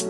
Hej 0.00 0.08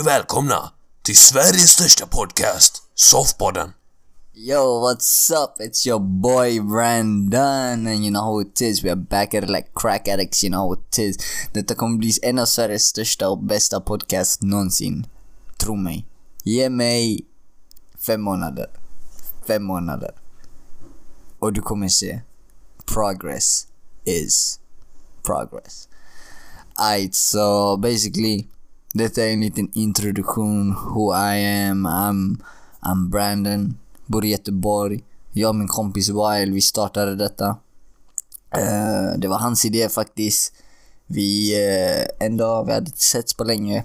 och 0.00 0.06
välkomna 0.06 0.72
till 1.02 1.16
Sveriges 1.16 1.70
största 1.70 2.06
podcast, 2.06 2.82
Softpodden. 2.94 3.72
Yo, 4.34 4.56
what's 4.56 5.30
up? 5.44 5.60
It's 5.60 5.88
your 5.88 6.00
boy 6.00 6.60
Brandon 6.60 7.86
and 7.86 8.04
you 8.04 8.10
know 8.10 8.22
how 8.22 8.42
it 8.42 8.60
is. 8.60 8.84
We 8.84 8.90
are 8.90 8.96
back 8.96 9.34
at 9.34 9.44
it 9.44 9.50
like 9.50 9.68
crack 9.74 10.08
addicts, 10.08 10.44
you 10.44 10.50
know 10.50 10.68
how 10.68 10.74
it 10.74 10.98
is. 10.98 11.16
Detta 11.52 11.74
kommer 11.74 11.98
bli 11.98 12.12
en 12.22 12.38
av 12.38 12.46
Sveriges 12.46 12.86
största 12.86 13.28
och 13.28 13.38
bästa 13.38 13.80
podcast 13.80 14.42
någonsin. 14.42 15.06
Tro 15.56 15.76
mig. 15.76 16.06
Ge 16.44 16.70
mig 16.70 17.26
fem 18.06 18.20
månader. 18.20 18.66
Fem 19.46 19.64
månader. 19.64 20.23
Och 21.44 21.52
du 21.52 21.60
kommer 21.60 21.88
se. 21.88 22.20
Progress 22.86 23.66
is 24.04 24.60
progress. 25.22 25.88
Alright, 26.74 27.14
so 27.14 27.76
basically 27.76 28.48
detta 28.94 29.24
är 29.24 29.32
en 29.32 29.40
liten 29.40 29.70
introduktion 29.72 30.74
who 30.74 31.14
I 31.14 31.66
am. 31.68 31.86
I'm, 31.86 32.36
I'm 32.80 33.08
Brandon, 33.10 33.78
bor 34.06 34.24
i 34.24 34.28
Göteborg. 34.28 35.04
Jag 35.32 35.48
och 35.48 35.54
min 35.54 35.68
kompis 35.68 36.08
Wild, 36.08 36.54
vi 36.54 36.60
startade 36.60 37.16
detta. 37.16 37.48
Uh, 38.56 39.18
det 39.18 39.28
var 39.28 39.38
hans 39.38 39.64
idé 39.64 39.88
faktiskt. 39.88 40.52
Vi, 41.06 41.54
uh, 41.54 42.26
en 42.26 42.36
dag, 42.36 42.64
vi 42.64 42.72
hade 42.72 42.86
inte 42.86 43.04
setts 43.04 43.34
på 43.34 43.44
länge. 43.44 43.84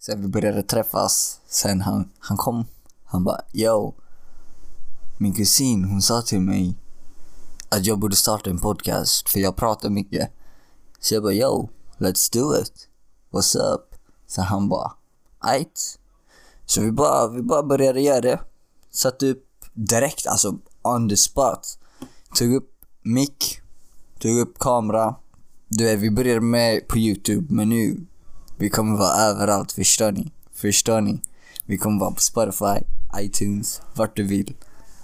Sen 0.00 0.22
vi 0.22 0.28
började 0.28 0.62
träffas. 0.62 1.40
Sen 1.46 1.80
han, 1.80 2.08
han 2.18 2.36
kom. 2.36 2.64
Han 3.04 3.24
bara 3.24 3.40
yo. 3.52 3.94
Min 5.18 5.34
kusin 5.34 5.84
hon 5.84 6.02
sa 6.02 6.22
till 6.22 6.40
mig 6.40 6.76
att 7.72 7.86
jag 7.86 7.98
borde 7.98 8.16
starta 8.16 8.50
en 8.50 8.58
podcast 8.58 9.28
för 9.28 9.40
jag 9.40 9.56
pratar 9.56 9.90
mycket. 9.90 10.30
Så 11.00 11.14
jag 11.14 11.22
bara 11.22 11.32
yo, 11.32 11.68
let's 11.98 12.32
do 12.32 12.56
it. 12.60 12.88
What's 13.30 13.74
up? 13.74 13.94
Så 14.26 14.42
han 14.42 14.68
bara, 14.68 14.92
ajt. 15.38 15.98
Så 16.66 16.80
vi 16.80 16.92
bara, 16.92 17.28
vi 17.28 17.42
bara 17.42 17.62
började 17.62 18.00
göra 18.00 18.20
det. 18.20 18.40
Satte 18.90 19.26
upp 19.26 19.46
direkt, 19.74 20.26
alltså 20.26 20.58
on 20.82 21.08
the 21.08 21.16
spot. 21.16 21.78
Tog 22.34 22.54
upp 22.54 22.70
mick, 23.02 23.60
tog 24.18 24.38
upp 24.38 24.58
kamera. 24.58 25.14
Du 25.68 25.84
vet, 25.84 25.98
vi 25.98 26.10
började 26.10 26.40
med 26.40 26.88
på 26.88 26.98
youtube, 26.98 27.54
men 27.54 27.68
nu 27.68 28.06
vi 28.56 28.70
kommer 28.70 28.98
vara 28.98 29.16
överallt, 29.16 29.72
förstår 29.72 30.12
ni? 30.12 30.32
Förstår 30.52 31.00
ni? 31.00 31.20
Vi 31.66 31.78
kommer 31.78 32.00
vara 32.00 32.10
på 32.10 32.20
Spotify, 32.20 32.86
iTunes, 33.20 33.80
vart 33.94 34.16
du 34.16 34.22
vill. 34.22 34.54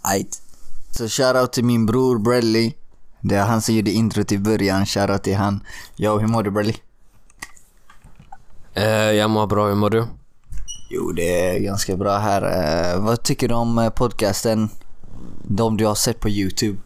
Ajt. 0.03 0.43
Så 0.91 1.09
shoutout 1.09 1.53
till 1.53 1.65
min 1.65 1.87
bror 1.87 2.19
Brelly. 2.19 2.73
Det 3.21 3.35
är 3.35 3.45
han 3.45 3.63
som 3.63 3.75
gjorde 3.75 3.91
intro 3.91 4.25
till 4.25 4.41
början, 4.41 4.87
shoutout 4.87 5.23
till 5.23 5.37
han. 5.37 5.61
Yo, 5.97 6.19
hur 6.19 6.27
mår 6.27 6.43
du 6.43 6.51
Brelly? 6.51 6.75
Eh, 8.75 8.85
jag 9.13 9.31
mår 9.31 9.47
bra, 9.47 9.69
hur 9.69 9.75
mår 9.75 9.91
du? 9.91 10.07
Jo, 10.91 11.13
det 11.13 11.51
är 11.51 11.59
ganska 11.59 11.97
bra 11.97 12.19
här. 12.19 12.43
Eh, 12.43 13.01
vad 13.01 13.23
tycker 13.23 13.49
du 13.49 13.55
om 13.55 13.79
eh, 13.79 13.91
podcasten? 13.91 14.69
De 15.43 15.77
du 15.77 15.87
har 15.87 15.95
sett 15.95 16.21
på 16.21 16.29
Youtube? 16.29 16.79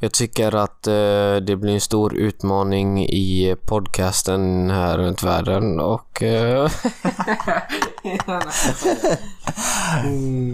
Jag 0.00 0.12
tycker 0.12 0.54
att 0.54 0.86
eh, 0.86 1.36
det 1.46 1.56
blir 1.60 1.74
en 1.74 1.80
stor 1.80 2.14
utmaning 2.14 3.04
i 3.04 3.56
podcasten 3.66 4.70
här 4.70 4.98
runt 4.98 5.22
världen 5.22 5.80
och... 5.80 6.22
Eh, 6.22 6.70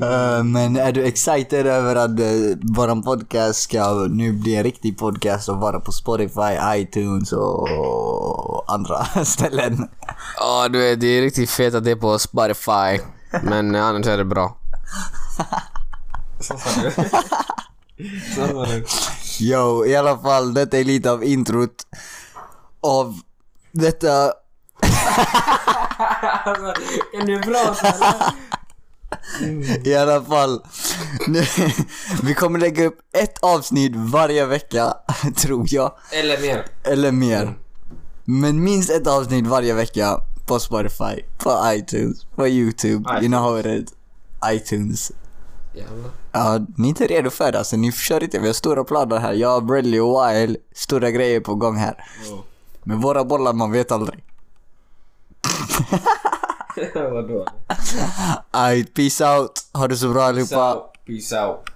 Eh, 0.02 0.42
men 0.44 0.76
är 0.76 0.92
du 0.92 1.04
excited 1.04 1.66
över 1.66 1.96
att 1.96 2.20
uh, 2.20 2.56
våran 2.76 3.02
podcast 3.02 3.60
ska 3.60 4.06
nu 4.10 4.32
bli 4.32 4.56
en 4.56 4.62
riktig 4.62 4.98
podcast 4.98 5.48
och 5.48 5.56
vara 5.56 5.80
på 5.80 5.92
Spotify, 5.92 6.58
iTunes 6.74 7.32
och 7.32 8.72
andra 8.72 9.04
ställen? 9.24 9.88
Ja, 10.36 10.68
du 10.68 10.78
vet, 10.78 11.00
det 11.00 11.06
är 11.06 11.22
riktigt 11.22 11.50
fet 11.50 11.74
att 11.74 11.84
det 11.84 11.90
är 11.90 11.96
på 11.96 12.18
Spotify. 12.18 13.00
Men 13.42 13.74
eh, 13.74 13.84
annars 13.84 14.06
är 14.06 14.16
det 14.16 14.24
bra. 14.24 14.56
Yo, 19.40 19.86
i 19.86 19.96
alla 19.96 20.18
fall, 20.18 20.54
detta 20.54 20.78
är 20.78 20.84
lite 20.84 21.10
av 21.10 21.24
introt 21.24 21.86
av 22.80 23.20
detta... 23.72 24.32
Kan 27.12 27.26
du 27.26 27.42
prata 27.42 27.92
I 29.84 29.94
alla 29.94 30.22
fall, 30.22 30.62
nu, 31.26 31.42
vi 32.22 32.34
kommer 32.34 32.58
lägga 32.58 32.86
upp 32.86 32.98
ett 33.12 33.38
avsnitt 33.38 33.92
varje 33.96 34.46
vecka, 34.46 34.94
tror 35.36 35.66
jag. 35.68 35.92
Eller 36.12 36.40
mer. 36.40 36.66
Eller 36.84 37.12
mer. 37.12 37.54
Men 38.24 38.64
minst 38.64 38.90
ett 38.90 39.06
avsnitt 39.06 39.46
varje 39.46 39.74
vecka 39.74 40.20
på 40.46 40.58
Spotify, 40.58 41.22
på 41.38 41.60
iTunes, 41.66 42.24
på 42.24 42.48
YouTube. 42.48 43.10
You 43.20 43.26
know 43.26 43.40
how 43.40 43.60
it 43.60 43.66
is. 43.66 43.94
iTunes. 44.52 45.12
Jävlar. 45.74 46.10
Ja, 46.32 46.66
ni 46.76 46.86
är 46.86 46.88
inte 46.88 47.06
redo 47.06 47.30
för 47.30 47.52
det 47.52 47.58
alltså. 47.58 47.76
Ni 47.76 47.92
kör 47.92 48.22
inte. 48.24 48.38
Vi 48.38 48.46
har 48.46 48.54
stora 48.54 48.84
planer 48.84 49.16
här. 49.18 49.32
Jag, 49.32 49.66
Bradley 49.66 50.00
och 50.00 50.28
Wild. 50.30 50.56
Stora 50.74 51.10
grejer 51.10 51.40
på 51.40 51.54
gång 51.54 51.76
här. 51.76 52.04
Men 52.84 53.00
våra 53.00 53.24
bollar, 53.24 53.52
man 53.52 53.72
vet 53.72 53.92
aldrig. 53.92 54.24
Vadå? 56.94 57.46
Alright, 58.52 58.94
peace 58.94 59.20
out. 59.24 59.52
Ha 59.74 59.86
det 59.86 59.96
så 59.96 60.08
bra 60.08 60.22
allihopa. 60.22 60.74
Peace 61.06 61.32
out. 61.36 61.70